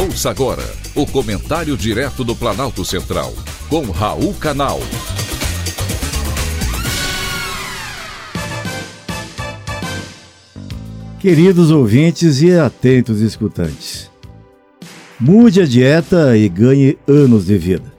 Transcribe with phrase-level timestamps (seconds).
[0.00, 0.62] Ouça agora
[0.94, 3.34] o comentário direto do Planalto Central,
[3.68, 4.78] com Raul Canal.
[11.18, 14.08] Queridos ouvintes e atentos escutantes,
[15.18, 17.92] mude a dieta e ganhe anos de vida.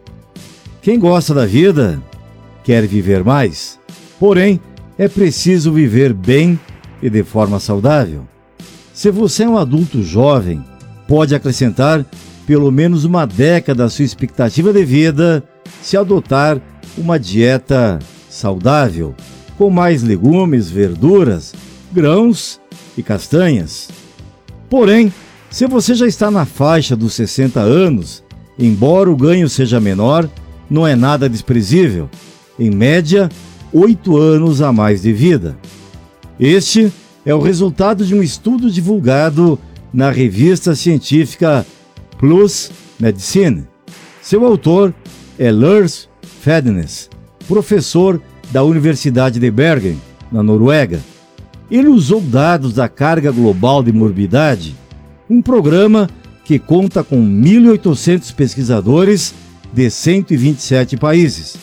[0.81, 2.01] Quem gosta da vida
[2.63, 3.77] quer viver mais,
[4.17, 4.61] porém
[4.97, 6.57] é preciso viver bem
[7.03, 8.25] e de forma saudável.
[8.93, 10.63] Se você é um adulto jovem,
[11.09, 12.05] pode acrescentar
[12.45, 15.43] pelo menos uma década à sua expectativa de vida
[15.81, 16.61] se adotar
[16.95, 17.97] uma dieta
[18.29, 19.15] saudável,
[19.57, 21.53] com mais legumes, verduras,
[21.91, 22.61] grãos
[22.95, 23.89] e castanhas.
[24.69, 25.11] Porém,
[25.49, 28.23] se você já está na faixa dos 60 anos,
[28.57, 30.29] embora o ganho seja menor,
[30.69, 32.07] não é nada desprezível.
[32.59, 33.29] Em média,
[33.73, 35.57] oito anos a mais de vida.
[36.39, 36.93] Este
[37.25, 39.57] é o resultado de um estudo divulgado
[39.93, 41.65] na revista científica
[42.17, 43.67] Plus Medicine.
[44.21, 44.93] Seu autor
[45.37, 46.09] é Lars
[46.41, 47.09] Fednes,
[47.47, 49.99] professor da Universidade de Bergen,
[50.31, 50.99] na Noruega.
[51.71, 54.75] Ele usou dados da carga global de morbidade,
[55.29, 56.09] um programa
[56.43, 59.33] que conta com 1.800 pesquisadores
[59.71, 61.57] de 127 países,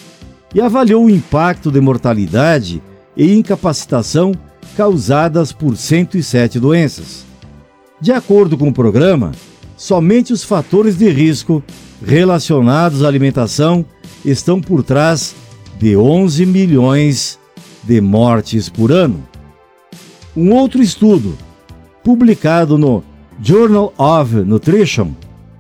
[0.55, 2.81] e avaliou o impacto de mortalidade
[3.17, 4.33] e incapacitação
[4.77, 7.26] causadas por 107 doenças.
[8.01, 9.33] De acordo com o programa,
[9.77, 11.63] somente os fatores de risco
[12.05, 13.85] relacionados à alimentação
[14.25, 15.35] estão por trás
[15.79, 17.39] de 11 milhões
[17.83, 19.27] de mortes por ano.
[20.37, 21.37] Um outro estudo,
[22.05, 23.03] publicado no
[23.43, 25.13] Journal of Nutrition,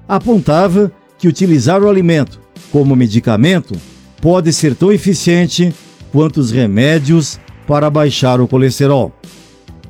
[0.06, 2.40] apontava que utilizar o alimento
[2.70, 3.74] como medicamento
[4.20, 5.74] pode ser tão eficiente
[6.12, 9.12] quanto os remédios para baixar o colesterol.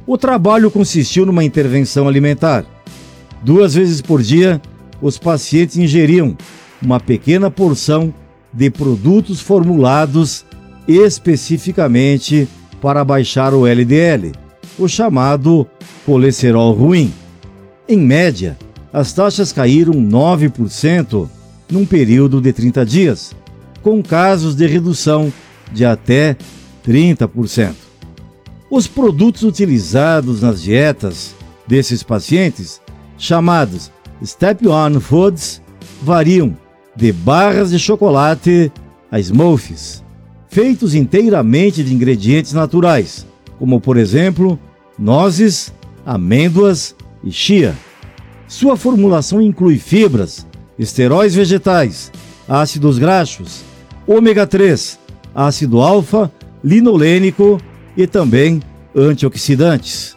[0.06, 2.64] O trabalho consistiu numa intervenção alimentar.
[3.42, 4.62] Duas vezes por dia,
[5.02, 6.36] os pacientes ingeriam
[6.80, 8.14] uma pequena porção
[8.53, 10.44] de produtos formulados
[10.86, 12.48] especificamente
[12.81, 14.32] para baixar o LDL,
[14.78, 15.66] o chamado
[16.04, 17.12] colesterol ruim.
[17.88, 18.56] Em média,
[18.92, 21.28] as taxas caíram 9%
[21.69, 23.34] num período de 30 dias,
[23.82, 25.32] com casos de redução
[25.72, 26.36] de até
[26.86, 27.85] 30%.
[28.69, 31.34] Os produtos utilizados nas dietas
[31.69, 32.81] desses pacientes,
[33.16, 33.93] chamados
[34.25, 35.62] Step One Foods,
[36.03, 36.56] variam
[36.97, 38.72] de barras de chocolate
[39.10, 40.03] a smoothies,
[40.49, 43.25] feitos inteiramente de ingredientes naturais,
[43.56, 44.59] como por exemplo
[44.99, 45.72] nozes,
[46.05, 47.72] amêndoas e chia.
[48.49, 50.44] Sua formulação inclui fibras,
[50.76, 52.10] esteróis vegetais,
[52.49, 53.62] ácidos graxos,
[54.09, 54.99] ômega 3,
[55.34, 56.32] ácido alfa,
[56.65, 57.60] linolênico
[57.96, 58.60] e também
[58.94, 60.16] antioxidantes.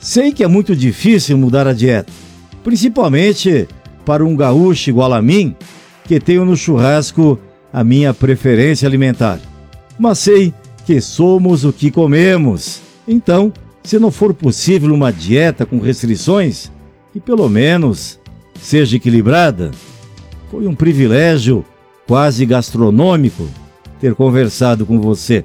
[0.00, 2.12] Sei que é muito difícil mudar a dieta,
[2.62, 3.66] principalmente
[4.04, 5.56] para um gaúcho igual a mim,
[6.04, 7.38] que tenho no churrasco
[7.72, 9.40] a minha preferência alimentar.
[9.98, 10.54] Mas sei
[10.84, 12.80] que somos o que comemos.
[13.08, 13.52] Então,
[13.82, 16.70] se não for possível uma dieta com restrições,
[17.12, 18.20] que pelo menos
[18.60, 19.70] seja equilibrada.
[20.50, 21.64] Foi um privilégio
[22.06, 23.48] quase gastronômico
[24.00, 25.44] ter conversado com você.